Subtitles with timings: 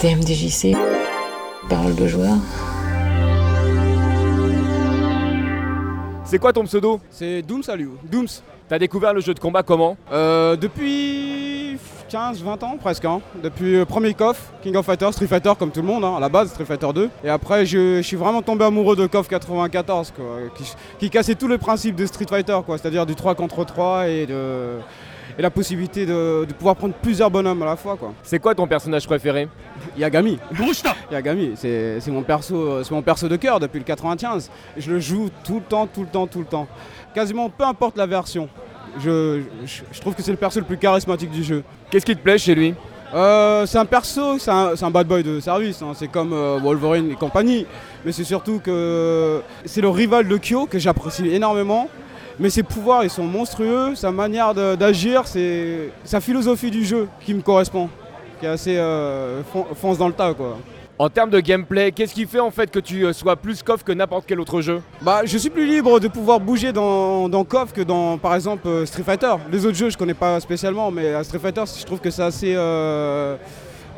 [0.00, 0.74] TMDJC,
[1.68, 2.36] parole de joueur.
[6.24, 7.00] C'est quoi ton pseudo?
[7.10, 7.92] C'est Dooms Aliou.
[8.10, 8.26] Dooms.
[8.68, 9.98] T'as découvert le jeu de combat comment?
[10.10, 11.76] Euh, depuis
[12.10, 13.04] 15-20 ans presque.
[13.04, 13.20] hein.
[13.42, 16.20] Depuis le premier KOF, King of Fighters, Street Fighter comme tout le monde, hein, à
[16.20, 17.10] la base Street Fighter 2.
[17.24, 20.24] Et après je, je suis vraiment tombé amoureux de KOF 94, quoi,
[20.56, 20.64] qui,
[20.98, 24.24] qui cassait tous les principes de Street Fighter, quoi, c'est-à-dire du 3 contre 3 et,
[24.26, 24.78] de,
[25.38, 27.96] et la possibilité de, de pouvoir prendre plusieurs bonhommes à la fois.
[27.96, 28.12] Quoi.
[28.22, 29.48] C'est quoi ton personnage préféré?
[29.96, 30.38] Yagami.
[31.12, 34.50] Yagami, c'est c'est mon, perso, c'est mon perso de cœur depuis le 95.
[34.76, 36.66] Je le joue tout le temps, tout le temps, tout le temps.
[37.14, 38.48] Quasiment peu importe la version.
[38.98, 41.62] Je, je- je trouve que c'est le perso le plus charismatique du jeu.
[41.90, 42.74] Qu'est-ce qui te plaît chez lui?
[43.12, 45.92] Euh, c'est un perso, c'est un, c'est un bad boy de service, hein.
[45.96, 47.66] c'est comme euh, Wolverine et compagnie.
[48.04, 51.88] Mais c'est surtout que c'est le rival de Kyo que j'apprécie énormément.
[52.38, 57.34] Mais ses pouvoirs, ils sont monstrueux, sa manière d'agir, c'est sa philosophie du jeu qui
[57.34, 57.88] me correspond,
[58.38, 60.56] qui est assez euh, fon- fonce dans le tas quoi.
[60.98, 63.82] En termes de gameplay, qu'est-ce qui fait en fait que tu euh, sois plus KOF
[63.82, 64.82] que n'importe quel autre jeu?
[65.00, 68.68] Bah, je suis plus libre de pouvoir bouger dans, dans KOF que dans, par exemple,
[68.68, 69.32] euh, Street Fighter.
[69.50, 72.22] Les autres jeux, je connais pas spécialement, mais à Street Fighter, je trouve que c'est
[72.22, 72.52] assez.
[72.54, 73.36] euh,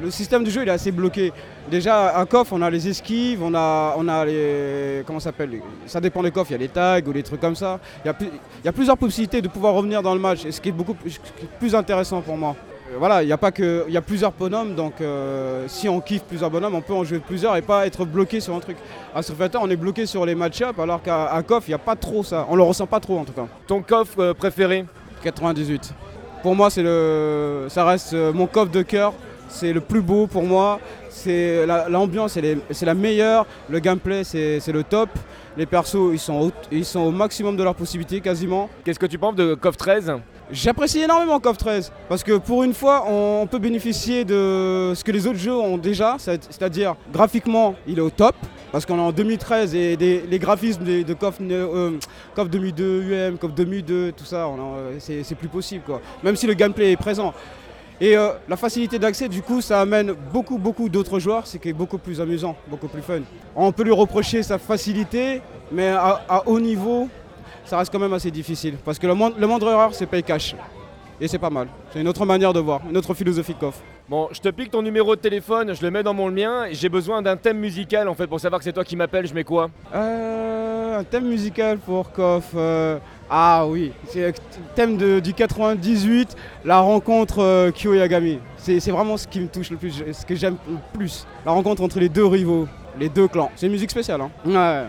[0.00, 1.32] le système du jeu, il est assez bloqué.
[1.70, 5.02] Déjà, à KOF, on a les esquives, on a, on a les.
[5.06, 7.40] Comment ça s'appelle Ça dépend des KOF, il y a les tags ou les trucs
[7.40, 7.78] comme ça.
[8.04, 8.26] Il y, a plus-
[8.62, 10.72] il y a plusieurs possibilités de pouvoir revenir dans le match, et ce qui est
[10.72, 10.94] beaucoup
[11.58, 12.56] plus, intéressant pour moi.
[12.92, 15.88] Euh, Voilà, il y a pas que, il y a plusieurs bonhommes, donc euh, si
[15.88, 18.60] on kiffe plusieurs bonhommes, on peut en jouer plusieurs et pas être bloqué sur un
[18.60, 18.76] truc.
[19.14, 21.96] À Fighter, on est bloqué sur les match-up, alors qu'à KOF, il n'y a pas
[21.96, 22.46] trop ça.
[22.50, 23.46] On le ressent pas trop en tout cas.
[23.66, 24.84] Ton KOF euh, préféré?
[25.22, 25.94] 98.
[26.42, 29.12] Pour moi, c'est le, ça reste mon KOF de cœur.
[29.52, 30.80] C'est le plus beau pour moi.
[31.10, 32.38] C'est la- l'ambiance,
[32.70, 33.46] c'est la meilleure.
[33.68, 35.10] Le gameplay, c'est le top.
[35.56, 38.70] Les persos, ils sont, au, ils sont au maximum de leurs possibilités quasiment.
[38.84, 40.12] Qu'est-ce que tu penses de KOF 13
[40.50, 45.12] J'apprécie énormément KOF 13 parce que pour une fois, on peut bénéficier de ce que
[45.12, 48.34] les autres jeux ont déjà, c'est- c'est-à-dire graphiquement, il est au top
[48.70, 51.16] parce qu'on est en 2013 et des- les graphismes de, de
[51.50, 51.90] euh,
[52.34, 56.00] KOF 2002, UM, KOF 2002, tout ça, euh, c'est c'est plus possible quoi.
[56.22, 57.32] Même si le gameplay est présent.
[58.02, 61.68] Et euh, la facilité d'accès, du coup, ça amène beaucoup, beaucoup d'autres joueurs, c'est qui
[61.68, 63.20] est beaucoup plus amusant, beaucoup plus fun.
[63.54, 65.40] On peut lui reprocher sa facilité,
[65.70, 67.08] mais à, à haut niveau,
[67.64, 68.74] ça reste quand même assez difficile.
[68.84, 70.56] Parce que le moindre, le moindre erreur, c'est pay cash.
[71.20, 71.68] Et c'est pas mal.
[71.92, 73.80] C'est une autre manière de voir, une autre philosophie de KOF.
[74.08, 76.74] Bon, je te pique ton numéro de téléphone, je le mets dans mon mien et
[76.74, 79.32] j'ai besoin d'un thème musical en fait pour savoir que c'est toi qui m'appelles, je
[79.34, 79.70] mets quoi?
[79.94, 82.50] Euh, un thème musical pour KOF.
[82.56, 82.98] euh,
[83.30, 84.32] ah oui, c'est le
[84.74, 88.38] thème de- du 98, la rencontre euh, Kyo Yagami.
[88.56, 91.26] C'est c'est vraiment ce qui me touche le plus, ce que j'aime le plus.
[91.46, 92.68] La rencontre entre les deux rivaux,
[92.98, 93.50] les deux clans.
[93.56, 94.84] C'est une musique spéciale, hein Ouais, ouais.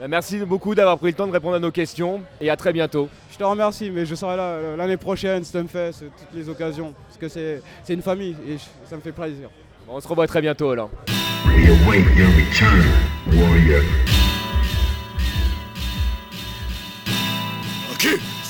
[0.00, 2.72] Bah, Merci beaucoup d'avoir pris le temps de répondre à nos questions et à très
[2.72, 3.08] bientôt.
[3.32, 6.92] Je te remercie, mais je serai là euh, l'année prochaine, Stunfest, toutes les occasions.
[7.06, 9.48] Parce que c'est c'est une famille et je- ça me fait plaisir.
[9.86, 10.90] Bon, on se revoit très bientôt alors.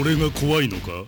[0.00, 1.04] 俺が怖いのか？